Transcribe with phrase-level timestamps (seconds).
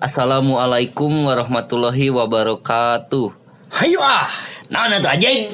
[0.00, 3.36] Assalamualaikum warahmatullahi wabarakatuh.
[3.68, 4.32] Hayo ah,
[4.72, 5.52] nah tuh anjing.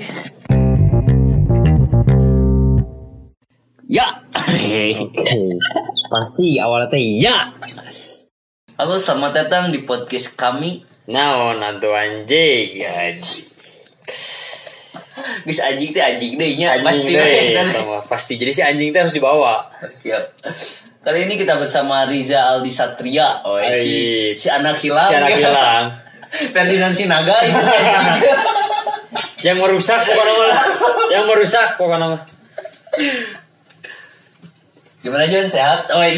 [3.90, 4.06] Ya.
[6.14, 7.58] Pasti awalnya teh ya.
[8.78, 10.86] Halo, selamat datang di podcast kami.
[11.10, 13.50] Nah, nanti anjing, anjing.
[15.42, 18.38] Guys anjing teh anjing deh nya pasti deh, sama pasti.
[18.38, 19.66] Jadi si anjing teh harus dibawa.
[19.90, 20.22] Siap.
[21.06, 23.38] Kali ini kita bersama Riza Aldi Satria.
[23.46, 23.78] Oh, Hai.
[23.78, 23.94] si,
[24.34, 25.06] si anak hilang.
[25.06, 25.38] Si anak ya.
[25.38, 25.84] hilang.
[26.54, 27.62] Ferdinand Sinaga itu.
[29.46, 30.50] Yang merusak pokoknya mah.
[31.14, 32.22] Yang merusak pokoknya mah.
[34.98, 35.86] Gimana John sehat?
[35.94, 36.10] Oh ya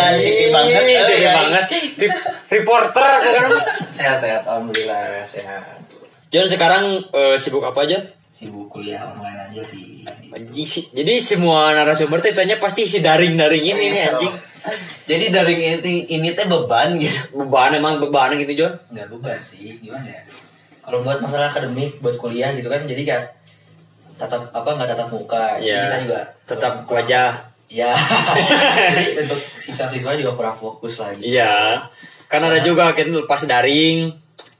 [0.00, 0.80] kan anjing banget.
[0.80, 1.32] Iya.
[1.36, 1.64] banget.
[2.48, 3.64] Reporter pokoknya mah.
[3.92, 5.60] sehat sehat alhamdulillah sehat
[6.32, 8.00] John sekarang eh, sibuk apa aja?
[8.42, 10.02] Sibuk kuliah online aja sih
[10.64, 10.84] sih.
[10.90, 14.34] Jadi semua narasumber teh tanya pasti si daring-daring ini nih anjing.
[15.04, 17.38] Jadi dari ini ini teh beban gitu.
[17.38, 18.74] Beban emang beban gitu John.
[18.90, 20.22] nggak beban sih gimana ya
[20.82, 23.24] kalau buat masalah akademik buat kuliah gitu kan jadi kayak
[24.18, 25.78] tatap apa nggak tatap muka jadi Iya.
[25.80, 27.30] kita juga Tetap kurang- wajah.
[27.70, 27.92] ya
[28.90, 31.86] jadi untuk siswa-siswa juga kurang fokus lagi Iya.
[32.26, 34.10] Kan ada juga kan pas daring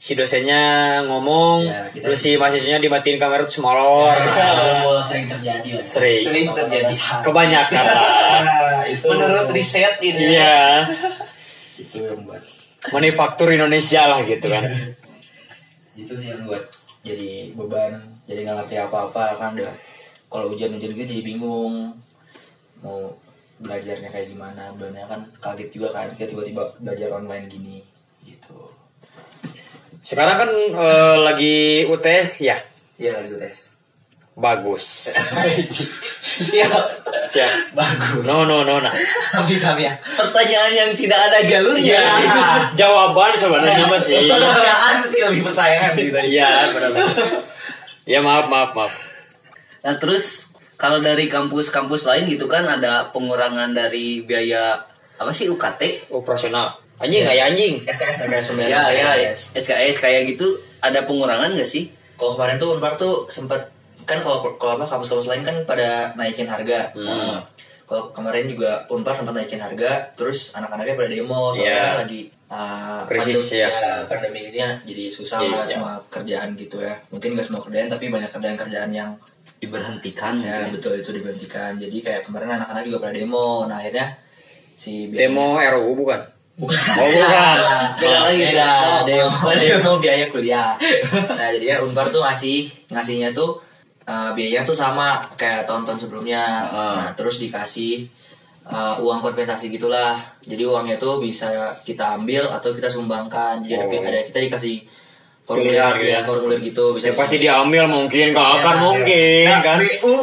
[0.03, 0.63] si dosennya
[1.07, 1.63] ngomong,
[1.95, 4.11] kita- terus si mahasiswanya dimatiin kamera terus molor.
[4.83, 5.79] Oh, sering terjadi.
[5.87, 6.23] Sering.
[6.27, 6.91] Sering terjadi.
[7.23, 8.11] Kebanyakan lah.
[8.43, 10.35] Nah, itu Menurut riset ini.
[10.35, 10.91] Iya.
[11.79, 12.43] itu yang buat
[12.91, 14.65] Manufaktur Indonesia lah gitu kan.
[16.03, 16.67] itu sih yang buat
[17.03, 17.95] jadi beban
[18.25, 19.71] jadi nggak ngerti apa-apa kan udah
[20.27, 21.95] kalau hujan-hujan gitu jadi bingung
[22.81, 23.13] mau
[23.61, 27.85] belajarnya kayak gimana benernya kan kaget juga kan kita tiba-tiba belajar online gini
[28.25, 28.73] gitu
[30.03, 32.59] Sekarang kan eh, lagi UTS ya.
[32.99, 33.73] iya lagi tes
[34.33, 35.13] Bagus.
[36.49, 36.73] Siap.
[37.29, 37.53] Siap.
[37.77, 38.89] bagus No no no nah.
[39.37, 42.01] habis ya Pertanyaan yang tidak ada galurnya.
[42.81, 44.25] Jawaban sebenarnya masih.
[44.33, 47.17] pertanyaan sih lebih pertanyaan tadi Iya benar-benar.
[48.09, 48.93] Ya maaf maaf maaf.
[49.85, 54.81] Nah terus kalau dari kampus-kampus lain gitu kan ada pengurangan dari biaya
[55.21, 56.11] apa sih UKT?
[56.11, 56.82] Operasional.
[57.03, 57.75] Anjing kayak anjing.
[57.79, 59.11] SKS ada sumber Ya, ya,
[59.53, 60.47] SKS kayak gitu
[60.79, 61.91] ada pengurangan gak sih?
[62.13, 63.59] kalau kemarin tuh Unpar tuh sempet
[64.01, 67.43] kan kalau kalau apa kampus-kampus lain kan pada naikin harga Hmm.
[67.83, 71.83] kalau kemarin juga Unpar sempat naikin harga terus anak-anaknya pada demo soalnya Iya.
[71.85, 73.71] kan lagi uh, Krisis, pandemi, ya.
[74.07, 75.51] pandemi ini ya, jadi susah Iya.
[75.53, 79.11] lah semua kerjaan gitu ya mungkin gak semua kerjaan tapi banyak kerjaan-kerjaan yang
[79.59, 80.75] Diberhentikan ya mungkin.
[80.75, 84.15] betul itu diberhentikan jadi kayak kemarin anak-anak juga pada demo nah akhirnya
[84.73, 86.19] si Demo RUU bukan?
[86.55, 87.57] Bukan Oh bukan.
[87.97, 88.71] Beda lagi, beda beda.
[89.09, 90.77] demo demo biaya kuliah
[91.33, 92.59] nah jadinya Unpar tuh ngasih
[92.89, 93.57] ngasihnya tuh
[94.05, 98.05] uh, biaya tuh sama kayak tahun-tahun sebelumnya nah terus dikasih
[98.65, 101.49] uh, uang kompensasi gitulah jadi uangnya tuh bisa
[101.81, 104.05] kita ambil atau kita sumbangkan jadi ada- Oh.
[104.05, 104.77] ada kita dikasih
[105.43, 106.21] formulir Pilihan gitu ya, ya.
[106.23, 109.77] formulir gitu bisa Ya pasti diambil mungkin, gak akan Ya, mungkin Nah, kan.
[109.77, 110.15] BU.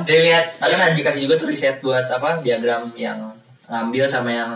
[0.00, 3.20] Dilihat, ada kan dikasih juga tuh riset buat apa diagram yang
[3.70, 4.50] ngambil sama yang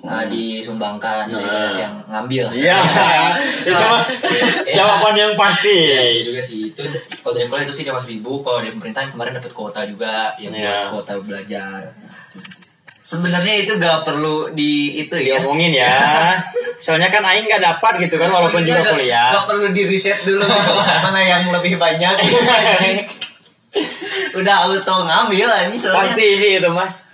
[0.00, 1.50] uh, disumbangkan, jadi Nah.
[1.50, 2.44] banyak yang ngambil.
[2.54, 2.78] Iya,
[3.60, 4.06] itu mah
[4.78, 5.74] jawaban yang pasti.
[6.14, 6.82] Iya juga sih itu
[7.18, 10.30] kalau dari sekolah itu sih dia masih ibu kalau dari pemerintahan kemarin dapat kuota juga
[10.36, 10.88] yang Iya.
[10.88, 11.80] buat kuota belajar
[13.02, 15.38] Sebenarnya itu gak perlu di itu ya.
[15.38, 15.94] Diomongin ya.
[16.82, 19.30] Soalnya kan Aing gak dapat gitu kan walaupun juga Gak- kuliah.
[19.30, 20.74] Gak perlu di riset dulu gitu.
[21.00, 22.14] mana yang lebih banyak.
[24.34, 26.02] Udah auto ngambil anjing soalnya.
[26.02, 27.06] Pasti sih itu mas.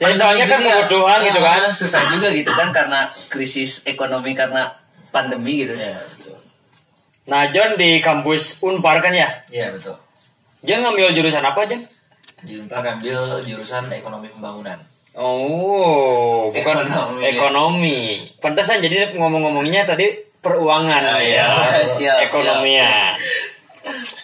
[0.00, 1.60] Jadi Pandemi soalnya kan ya, kebutuhan gitu ah, kan.
[1.76, 4.72] Susah juga gitu kan karena krisis ekonomi karena
[5.12, 5.76] pandemi gitu.
[5.76, 6.38] ya betul
[7.28, 9.28] Nah John di kampus Unpar kan ya.
[9.52, 9.98] iya betul
[10.64, 11.84] John ngambil jurusan apa John?
[12.40, 14.80] di Unpar ngambil jurusan ekonomi pembangunan
[15.10, 17.22] Oh, bukan Ekonomi.
[17.26, 17.98] ekonomi.
[18.38, 20.06] Pantesan jadi ngomong-ngomongnya tadi
[20.38, 21.50] peruangan ya.
[21.98, 23.10] siap, Ekonomi ya.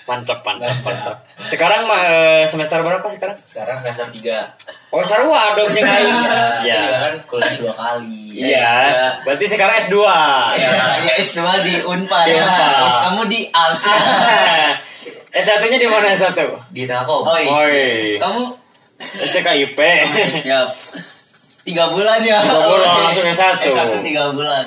[0.07, 1.17] Mantap, mantap, mantap.
[1.43, 3.37] Sekarang mah, eh, semester berapa sekarang?
[3.43, 4.45] sekarang semester 3
[4.89, 6.19] Oh, sarua dong sih Aing.
[6.63, 6.77] ya.
[6.79, 6.97] Ya.
[7.03, 8.93] kan kuliah dua kali Iya,
[9.25, 9.97] berarti sekarang S2.
[10.55, 10.71] Ya,
[11.03, 12.25] ya S2 di Unpar.
[12.25, 12.45] Di ya.
[12.45, 12.71] Unpar.
[12.77, 13.83] Terus kamu di ALS.
[15.37, 16.33] S1-nya di mana S1?
[16.71, 17.51] di Telkom Oh, iya.
[17.51, 17.85] Oi.
[18.17, 18.43] Kamu
[19.21, 19.79] STKIP.
[20.41, 20.69] siap.
[21.61, 22.39] Tiga bulan ya.
[22.41, 23.59] Tiga bulan, langsung S1.
[23.59, 24.65] S1 tiga bulan.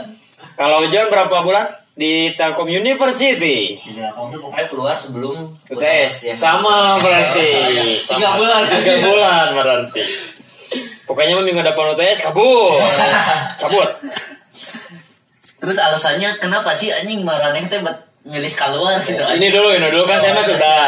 [0.53, 1.65] Kalau John berapa bulan?
[1.99, 3.75] Di Telkom University.
[3.75, 6.35] di Telkom tuh pokoknya keluar sebelum UTS ya.
[6.39, 7.43] sama berarti.
[7.99, 8.63] Tiga bulan.
[8.71, 10.01] tiga bulan berarti.
[11.03, 12.79] Pokoknya minggu depan UTS kabur.
[13.59, 13.89] Cabut.
[15.59, 17.83] Terus alasannya kenapa sih anjing maraneh teh
[18.23, 19.19] milih keluar gitu.
[19.19, 20.83] Ini dulu ini dulu kan saya mah sudah.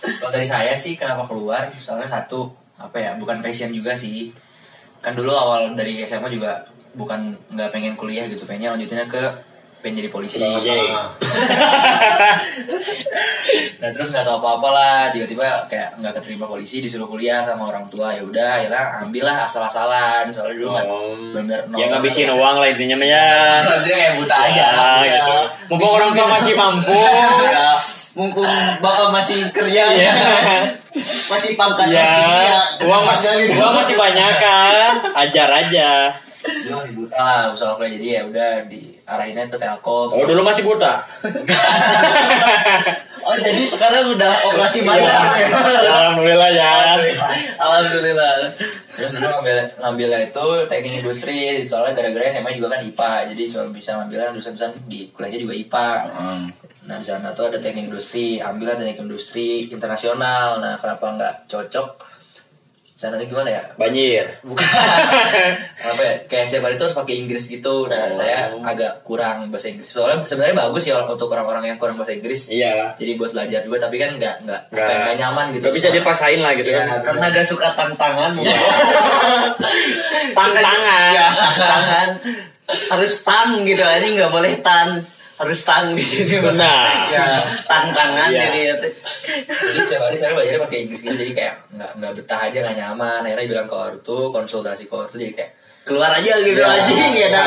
[0.00, 1.68] Kalau dari saya sih kenapa keluar?
[1.76, 2.48] Soalnya satu
[2.80, 4.32] apa ya bukan passion juga sih.
[5.04, 6.64] Kan dulu awal dari SMA juga
[6.96, 8.48] bukan nggak pengen kuliah gitu.
[8.48, 9.47] Pengennya lanjutinnya ke
[9.78, 10.42] pengen jadi polisi
[13.78, 17.62] nah terus nggak tahu apa apa lah tiba-tiba kayak nggak keterima polisi disuruh kuliah sama
[17.64, 21.14] orang tua ya udah ya lah ambil lah asal-asalan soalnya dulu kan Oh.
[21.30, 23.28] bener Ya ngabisin uang lah intinya mah ya.
[23.68, 25.36] Maksudnya kayak buta aja Ya, gitu.
[25.68, 26.96] Mumpung orang tua masih mampu.
[27.48, 27.70] Ya,
[28.16, 28.48] mumpung
[28.80, 30.12] bapak masih kerja Iya.
[31.28, 34.90] masih pangkatnya Ya, tinggi ya uang masih uang masih banyak kan.
[35.14, 35.90] Ajar aja.
[36.38, 38.50] dulu masih buta lah usaha kuliah jadi ya udah
[39.08, 40.12] diarahinnya ke telkom.
[40.12, 41.00] Oh dulu masih buta.
[43.28, 46.92] oh jadi sekarang udah operasi mata Ya, Alhamdulillah ya.
[47.56, 48.52] alhamdulillah.
[48.92, 51.64] Terus dulu ngambil ngambilnya itu teknik industri.
[51.64, 55.88] Soalnya gara-gara SMA juga kan IPA jadi cuma bisa ngambilnya jurusan-jurusan di kuliahnya juga IPA
[56.88, 58.40] nah di sana tuh ada teknik industri.
[58.40, 60.60] Ambillah teknik industri internasional.
[60.60, 62.07] Nah kenapa nggak cocok
[62.98, 63.62] sana gimana ya?
[63.78, 64.26] Banjir.
[64.42, 64.58] bukan.
[65.86, 66.14] Apa ya?
[66.26, 67.86] Kayak setiap hari itu harus pakai Inggris gitu.
[67.86, 69.86] Nah saya agak kurang bahasa Inggris.
[69.86, 72.50] Soalnya sebenarnya bagus ya untuk orang-orang yang kurang bahasa Inggris.
[72.50, 72.98] Iya.
[72.98, 75.14] jadi buat belajar juga tapi kan nggak nggak ya, nggak.
[75.14, 75.70] nyaman gitu.
[75.70, 76.90] Gak bisa dipaksain lah gitu Iya.
[76.90, 76.98] kan.
[77.06, 78.30] karena gak suka tantangan.
[78.34, 78.50] Mungkin
[80.34, 81.10] Tantangan.
[81.14, 82.08] ya tantangan.
[82.68, 85.00] Harus tang gitu aja nggak boleh tan
[85.38, 87.06] harus tang di sini Benar.
[87.14, 87.26] ya
[87.62, 88.90] tantangan jadi ya teh.
[89.46, 92.76] jadi setiap hari saya belajarnya pakai Inggris gitu jadi kayak nggak nggak betah aja nggak
[92.82, 95.50] nyaman akhirnya bilang ke ortu konsultasi ke ortu jadi kayak
[95.86, 97.44] keluar aja gitu ya, aja ya dah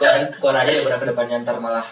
[0.00, 1.86] keluar, keluar aja daripada ke depannya ntar malah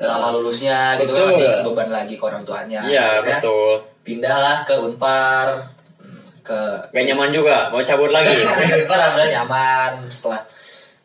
[0.00, 1.44] lama lulusnya gitu kan Betul.
[1.44, 3.84] nanti beban lagi ke orang tuanya Iya betul.
[4.00, 5.68] pindahlah ke unpar
[6.00, 7.68] hmm, ke Gak nyaman juga.
[7.68, 8.32] Mau cabut lagi.
[8.80, 10.40] unpar alhamdulillah nyaman setelah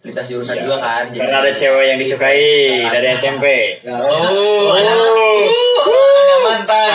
[0.06, 1.24] lintas jurusan juga kan jadi- Iya.
[1.26, 2.46] Karena ada cewek yang disukai
[2.86, 3.46] dari SMP.
[3.82, 4.78] Nggak, Oh.
[4.78, 6.90] ada mantan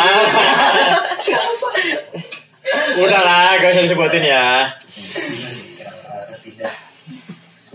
[2.97, 4.71] Udah lah, gak usah disebutin ya.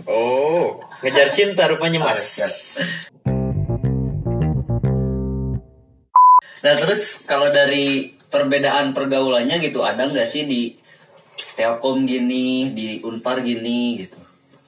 [0.05, 2.23] Oh, ngejar cinta rupanya mas.
[6.57, 10.61] Nah terus kalau dari perbedaan pergaulannya gitu ada nggak sih di
[11.53, 14.17] Telkom gini, di Unpar gini gitu?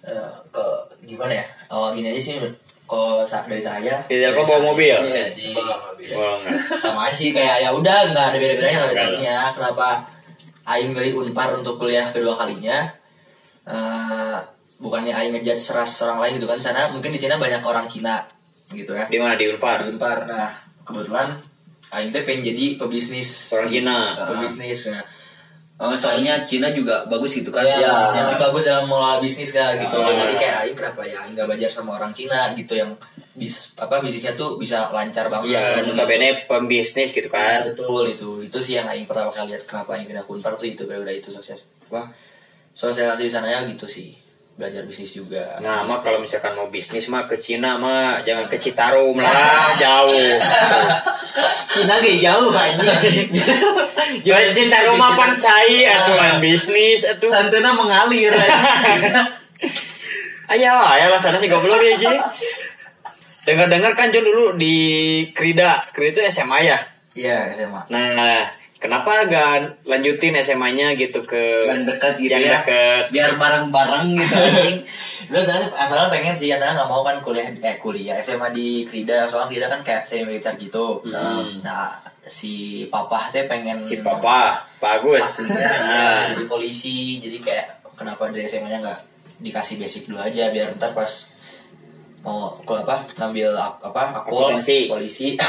[0.07, 0.65] Eh, ke
[1.04, 2.33] gimana ya oh gini aja sih
[2.83, 4.95] kalau sa- dari saya bawa saya- mobil?
[5.04, 6.09] Iya, di bawa mobil.
[6.09, 6.56] Wah, enggak.
[6.80, 9.04] sama aja sih kayak ya udah nggak ada beda-bedanya Nggak ada.
[9.04, 9.88] rasanya kenapa
[10.65, 12.88] Aing milih Unpar untuk kuliah kedua kalinya
[13.65, 14.38] Eh,
[14.77, 18.24] bukannya Aing ngejudge seras orang lain gitu kan sana mungkin di Cina banyak orang Cina
[18.69, 19.83] gitu ya Di mana di Unpar?
[19.83, 21.36] di Unpar nah kebetulan
[21.89, 24.24] Aing teh pengen jadi pebisnis Orang Cina.
[24.24, 25.04] pebisnis nah
[25.77, 28.33] Oh, soalnya Cina juga bagus gitu kan ya, bisnisnya.
[28.35, 30.09] bagus dalam mengelola bisnis kan gitu Ah.
[30.09, 32.97] jadi kayak Aing kenapa ya Aing nggak belajar sama orang Cina gitu yang
[33.31, 37.69] bis apa bisnisnya tuh bisa lancar banget Iya, notabene pembisnis gitu kan kan.
[37.69, 40.81] betul itu itu sih yang Aing pertama kali lihat kenapa Aing pindah Unpar tuh itu
[40.83, 42.09] gara-gara itu sukses apa
[42.71, 44.18] sosialisasi di sananya gitu sih
[44.57, 48.57] belajar bisnis juga Nah, mah kalau misalkan mau bisnis mah ke Cina mah jangan ke
[48.57, 50.33] Citarum lah, jauh.
[51.69, 52.89] Cina gak jauh aja.
[54.25, 57.30] Jangan Citarum mah pancai aturan bisnis atuh.
[57.30, 58.33] Santuna mengalir.
[60.50, 62.13] Ayo, ayo lah sana sih goblok ya, Ji.
[63.45, 64.75] Dengar-dengar kan John dulu di
[65.38, 66.77] Krida, Krida itu SMA ya.
[67.13, 68.44] iya SMA Nah,
[68.77, 72.53] kenapa gak lanjutin SMA-nya gitu ke yang dekat gitu yang ya.
[72.62, 73.03] dekat?
[73.09, 74.78] Biar bareng-bareng gitu anjing.
[75.28, 79.52] Asalnya, asalnya pengen sih, asalnya nggak mau kan kuliah eh kuliah SMA di Krida, soalnya
[79.52, 81.04] Krida kan kayak semi militer gitu.
[81.04, 85.44] Nah, si papa teh pengen Si Papa, Pak Agus.
[85.52, 87.68] Nah, jadi polisi, jadi kayak
[87.99, 88.99] kenapa dari SMA-nya nggak
[89.44, 91.11] dikasih basic dulu aja biar ntar pas
[92.21, 94.88] mau kalau apa ngambil apa akpol Akuntansi.
[94.88, 95.28] polisi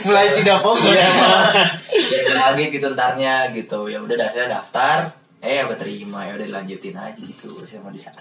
[0.00, 0.90] Mulai tidak fokus.
[0.90, 6.92] Biar kaget gitu ntarnya gitu ya udah akhirnya daftar eh udah terima ya udah dilanjutin
[6.94, 8.20] aja gitu sama di sana.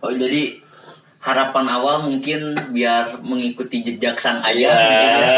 [0.00, 0.58] Oh jadi
[1.18, 4.86] harapan awal mungkin biar mengikuti jejak sang ayah Iya.
[4.86, 5.34] gitu ya.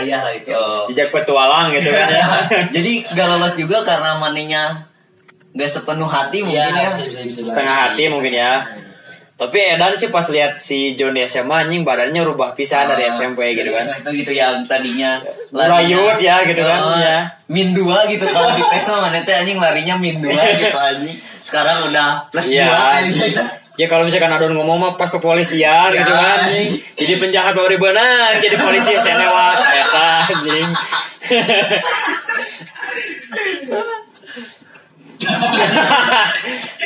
[0.00, 0.88] Ayah lah itu Oh.
[0.88, 2.24] Jejak petualang gitu kan ya.
[2.76, 4.85] Jadi gak lolos juga karena maninya
[5.56, 6.88] gak sepenuh hati mungkin Iya, ya.
[6.92, 8.08] bisa, bisa, bisa Setengah hati sih.
[8.08, 8.62] mungkin ya.
[9.36, 13.52] Tapi Edan sih pas lihat si John di SMA anjing badannya rubah pisan dari SMP
[13.52, 13.84] gitu kan.
[13.84, 15.20] SMP gitu yang tadinya
[15.50, 17.30] Rayut ya gitu kan, Oh, ya.
[17.46, 20.26] Min 2 gitu kalau di mah mana teh anjing larinya min 2
[20.58, 21.14] gitu anjing.
[21.38, 22.66] Sekarang udah plus 2 Iya.
[23.76, 26.38] Ya kalau misalkan Adon ngomong mah pas kepolisian gitu Ya, kan.
[26.48, 26.80] anjing.
[26.96, 30.68] Jadi penjahat bawa ribenan, jadi polisi senewat eta anjing.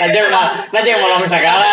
[0.00, 1.68] Najak mah, najak malam segala.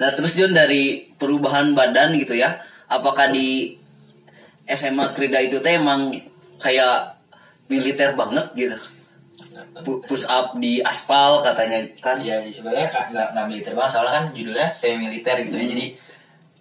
[0.00, 3.76] Nah terus John dari perubahan badan gitu ya, apakah di
[4.68, 6.14] SMA Krida itu teh emang
[6.60, 7.18] kayak
[7.68, 8.76] militer banget gitu?
[9.84, 13.90] pu- push up di aspal katanya kan Iya sih sebenarnya nggak nggak nggak militer banget
[13.96, 15.86] soalnya kan judulnya semi militer gitu ya jadi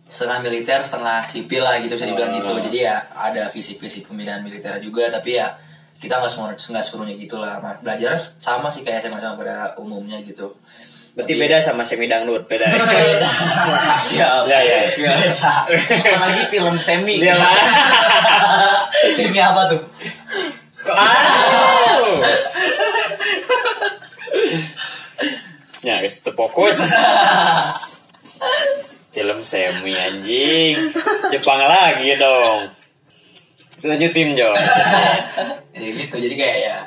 [0.10, 4.74] setengah militer setengah sipil lah gitu bisa dibilang gitu jadi ya ada fisik-fisik pembinaan militer
[4.82, 5.54] juga tapi ya
[6.00, 9.76] kita nggak semua nggak sepenuhnya gitu lah Ma- belajar sama sih kayak SMA sama pada
[9.76, 10.56] umumnya gitu
[11.10, 12.70] Berarti Tapi- beda sama semi dangdut, beda.
[14.14, 14.60] Ya, ya.
[14.96, 15.12] Ya.
[16.06, 17.52] apalagi film semi Iya lah.
[19.18, 19.82] semi apa tuh
[20.90, 22.20] aduh.
[25.80, 26.78] Ya, guys, fokus.
[29.12, 30.76] Film semi anjing.
[31.32, 32.70] Jepang lagi dong.
[33.84, 34.52] Lanjutin, Jo.
[35.74, 36.16] ya gitu.
[36.18, 36.78] Jadi kayak ya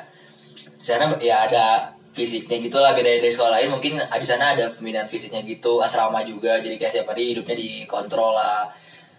[0.79, 3.69] di sana ya ada fisiknya gitu lah beda dari sekolah lain.
[3.73, 6.61] Mungkin di sana ada pembinaan fisiknya gitu asrama juga.
[6.61, 8.69] Jadi kayak setiap hari hidupnya dikontrol lah.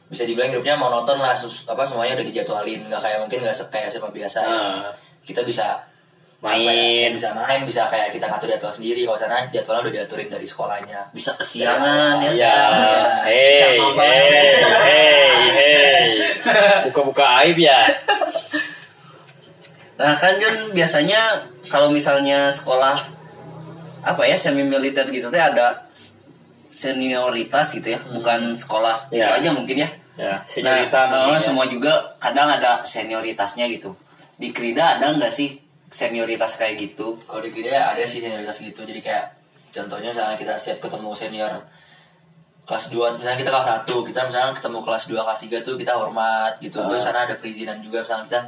[0.09, 2.81] Bisa dibilang hidupnya monoton lah sus, apa semuanya udah dijadwalin.
[2.87, 4.39] Nggak kayak mungkin nggak kayak SMA biasa.
[4.45, 4.55] Ya.
[4.55, 4.89] Ah.
[5.25, 5.81] kita bisa
[6.45, 6.61] Main.
[6.61, 9.09] apa ya, bisa main bisa kayak kita ngatur jadwal sendiri.
[9.09, 11.01] Kalau sana jadwalnya udah diaturin dari sekolahnya.
[11.17, 12.31] Bisa kesiangan ya.
[12.37, 12.59] Ya,
[13.25, 16.05] hei, Sama hei, hei, hei.
[16.85, 17.81] Buka-buka aib ya.
[20.05, 21.21] Nah kan Jun biasanya
[21.67, 22.93] kalau misalnya sekolah
[24.05, 25.89] apa ya semi militer gitu teh ada
[26.71, 29.39] senioritas gitu ya, bukan sekolah itu Ya.
[29.39, 29.89] aja mungkin ya.
[30.15, 31.43] Ya, Nah, seniorita mungkin ya.
[31.43, 33.95] semua juga kadang ada senioritasnya gitu.
[34.37, 35.59] Di Krida ada nggak sih
[35.89, 37.15] senioritas kayak gitu?
[37.25, 39.25] kalau di Krida ada sih senioritas gitu jadi kayak
[39.71, 41.53] contohnya misalnya kita setiap ketemu senior
[42.65, 45.93] kelas 2 misalnya kita kelas 1 kita misalnya ketemu kelas 2 kelas 3 tuh kita
[45.95, 48.41] hormat gitu terus sana ada perizinan juga misalnya kita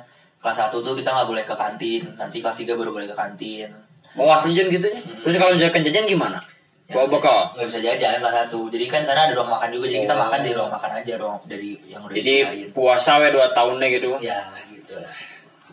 [0.42, 3.70] kelas 1 tuh kita nggak boleh ke kantin nanti kelas 3 baru boleh ke kantin
[4.16, 4.96] Mau Jun gitu ya?
[5.28, 6.40] Terus kalau jajan jajan gimana?
[6.88, 7.52] Ya, Bawa bekal.
[7.52, 10.38] nggak bisa jajan kelas 1 jadi kan sana ada ruang makan juga jadi kita makan
[10.40, 14.10] di ruang makan aja ruang dari yang udah Jadi disediain puasa we 2 tahunnya gitu.
[14.22, 14.38] ya
[14.70, 15.14] gitu lah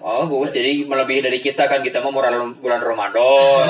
[0.04, 0.52] Oh, bagus.
[0.52, 3.64] Jadi melebihi dari kita kan kita mau bulan bulan Ramadan.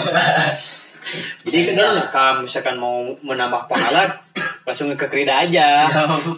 [1.46, 4.18] Jadi kan kalau misalkan mau menambah pahala
[4.66, 5.86] langsung ke Krida aja.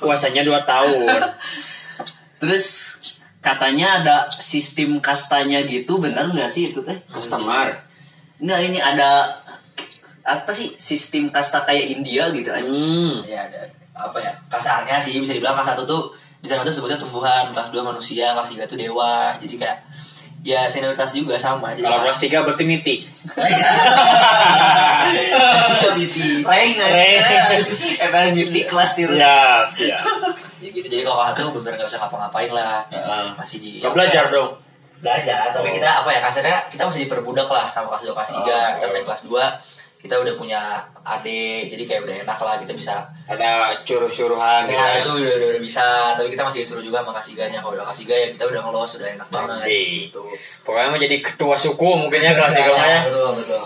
[0.04, 1.20] Puasanya 2 tahun.
[2.44, 2.95] Terus
[3.46, 6.98] katanya ada sistem kastanya gitu, benar nggak sih itu teh?
[7.14, 7.70] Customer.
[8.42, 9.30] Nggak ini ada
[10.26, 12.66] apa sih sistem kasta kayak India gitu aja.
[12.66, 13.22] Hmm.
[13.30, 16.12] ya ada apa ya kasarnya sih bisa dibilang kelas 1 tuh
[16.42, 19.78] di sana tuh sebutnya tumbuhan kelas 2 manusia kelas 3 tuh dewa jadi kayak
[20.46, 23.00] ya senioritas juga sama jadi Kalau kelas 3 berarti mitik.
[26.46, 27.22] Reng, Reng.
[28.06, 29.18] emang di kelas itu.
[29.18, 30.06] Siap, siap.
[30.58, 33.26] Ya gitu jadi kalau kelas 1 bener nggak bisa ngapa-ngapain lah Heeh.
[33.36, 34.52] masih di Gak belajar dong.
[34.96, 38.76] belajar tapi kita apa ya kasarnya kita masih diperbudak lah sama kelas 2 kelas 3
[38.80, 40.60] kita naik kelas 2 kita udah punya
[41.04, 42.94] adik jadi kayak udah enak lah kita bisa
[43.26, 44.78] Ada curuh-curuhan gitu.
[44.78, 44.96] Nah ya.
[45.02, 45.84] itu udah, udah, udah bisa
[46.14, 49.08] Tapi kita masih disuruh juga sama kasiganya Kalau udah kasiga ya kita udah ngelos Udah
[49.12, 49.82] enak banget Nanti.
[50.06, 50.22] gitu
[50.62, 53.00] Pokoknya mau jadi ketua suku mungkin ya kelas 3 mah ya.
[53.04, 53.64] Betul betul